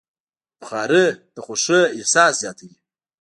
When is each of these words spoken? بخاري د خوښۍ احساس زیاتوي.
بخاري 0.59 1.05
د 1.35 1.37
خوښۍ 1.45 1.81
احساس 1.97 2.33
زیاتوي. 2.41 2.75